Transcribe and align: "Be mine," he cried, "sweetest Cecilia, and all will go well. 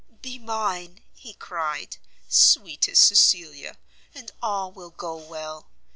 "Be 0.19 0.39
mine," 0.39 1.03
he 1.13 1.33
cried, 1.35 1.97
"sweetest 2.27 3.05
Cecilia, 3.05 3.77
and 4.15 4.31
all 4.41 4.71
will 4.71 4.89
go 4.89 5.15
well. 5.15 5.69